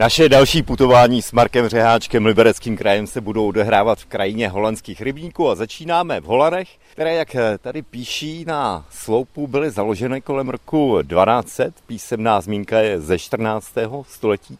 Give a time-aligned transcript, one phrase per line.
[0.00, 5.48] Naše další putování s Markem Řeháčkem Libereckým krajem se budou odehrávat v krajině holandských rybníků
[5.48, 11.72] a začínáme v Holanech, které, jak tady píší na sloupu, byly založeny kolem roku 1200.
[11.86, 13.72] Písemná zmínka je ze 14.
[14.08, 14.58] století.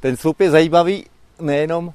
[0.00, 1.04] Ten sloup je zajímavý
[1.40, 1.92] nejenom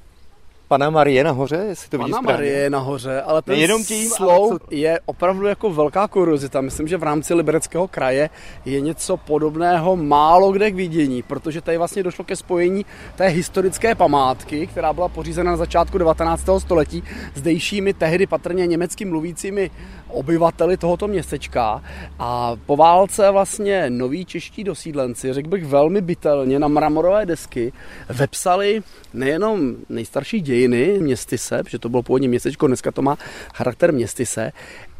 [0.68, 2.32] Pana Marie nahoře, jestli to Pana vidíš správně.
[2.32, 6.60] Marie nahoře, ale ten Nejenom tím, sloup ale je opravdu jako velká kuriozita.
[6.60, 8.30] Myslím, že v rámci Libereckého kraje
[8.64, 13.94] je něco podobného málo kde k vidění, protože tady vlastně došlo ke spojení té historické
[13.94, 16.48] památky, která byla pořízena na začátku 19.
[16.58, 17.02] století
[17.34, 19.70] zdejšími tehdy patrně německy mluvícími
[20.08, 21.82] obyvateli tohoto městečka
[22.18, 27.72] a po válce vlastně noví čeští dosídlenci, řekl bych velmi bytelně, na mramorové desky
[28.08, 28.82] vepsali
[29.14, 33.16] nejenom nejstarší dějiny městyse, že to bylo původně městečko, dneska to má
[33.54, 34.52] charakter městyse,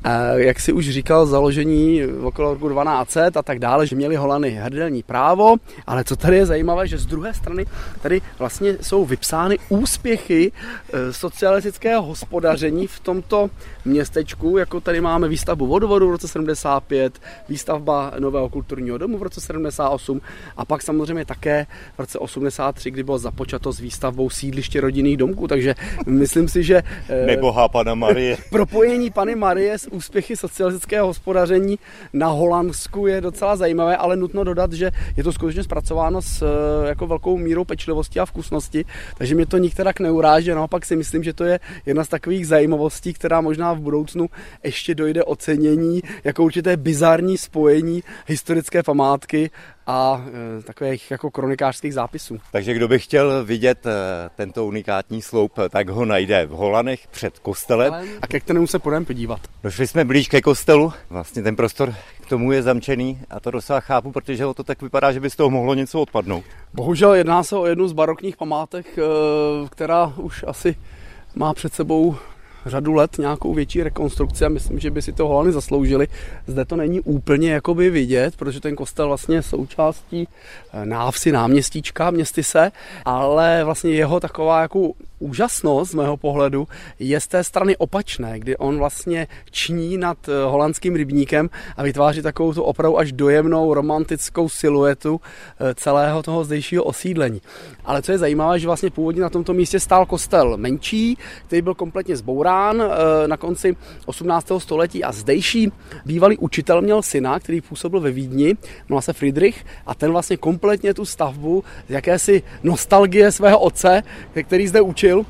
[0.05, 4.51] a jak si už říkal, založení okolo roku 1200 a tak dále, že měli Holany
[4.51, 5.55] hrdelní právo,
[5.87, 7.67] ale co tady je zajímavé, že z druhé strany
[8.03, 13.51] tady vlastně jsou vypsány úspěchy eh, socialistického hospodaření v tomto
[13.85, 19.41] městečku, jako tady máme výstavbu vodovodu v roce 75, výstavba nového kulturního domu v roce
[19.41, 20.21] 78
[20.57, 25.46] a pak samozřejmě také v roce 83, kdy bylo započato s výstavbou sídliště rodinných domků,
[25.47, 25.75] takže
[26.07, 28.37] myslím si, že eh, Nebohá pana Marie.
[28.51, 31.79] propojení Pany Marie s úspěchy socialistického hospodaření
[32.13, 36.89] na Holandsku je docela zajímavé, ale nutno dodat, že je to skutečně zpracováno s eh,
[36.89, 38.85] jako velkou mírou pečlivosti a vkusnosti,
[39.19, 43.13] takže mě to nikterak neuráží, naopak si myslím, že to je jedna z takových zajímavostí,
[43.13, 44.27] která možná v budoucnu
[44.65, 49.51] ještě dojde ocenění jako určité bizarní spojení historické památky
[49.87, 50.25] a
[50.59, 52.39] e, takových jako kronikářských zápisů.
[52.53, 53.91] Takže kdo by chtěl vidět eh,
[54.37, 57.95] tento unikátní sloup, tak ho najde v Holanech před kostelem.
[58.23, 59.41] A ke kterému se půjdeme podívat.
[59.63, 63.81] Došli jsme blíž ke kostelu, vlastně ten prostor k tomu je zamčený a to docela
[63.81, 66.45] chápu, protože to tak vypadá, že by z toho mohlo něco odpadnout.
[66.75, 69.03] Bohužel jedná se o jednu z barokních památek, e,
[69.69, 70.77] která už asi
[71.35, 72.17] má před sebou
[72.67, 76.09] řadu let nějakou větší rekonstrukci a myslím, že by si to Holany zasloužili.
[76.47, 80.29] Zde to není úplně jakoby vidět, protože ten kostel vlastně je součástí
[80.73, 82.73] eh, návsi náměstíčka městyse,
[83.05, 86.69] ale vlastně jeho taková jako úžasnost z mého pohledu
[86.99, 92.23] je z té strany opačné, kdy on vlastně ční nad eh, holandským rybníkem a vytváří
[92.23, 95.21] takovou tu opravdu až dojemnou romantickou siluetu
[95.61, 97.41] eh, celého toho zdejšího osídlení.
[97.85, 101.75] Ale co je zajímavé, že vlastně původně na tomto místě stál kostel menší, který byl
[101.75, 104.53] kompletně zbourán eh, na konci 18.
[104.59, 105.73] století a zdejší
[106.05, 108.57] bývalý učitel měl syna, který působil ve Vídni,
[108.89, 114.03] jmenoval se Friedrich a ten vlastně kompletně tu stavbu z jakési nostalgie svého otce,
[114.43, 115.27] který zde učil,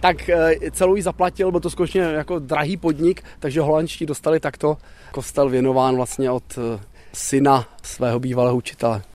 [0.00, 0.30] tak
[0.72, 4.76] celou ji zaplatil, byl to skutečně jako drahý podnik, takže holandští dostali takto
[5.12, 6.58] kostel věnován vlastně od
[7.12, 9.02] syna svého bývalého učitele.